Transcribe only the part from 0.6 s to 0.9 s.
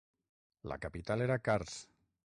La